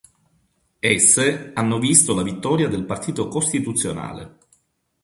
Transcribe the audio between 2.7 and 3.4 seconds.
Partito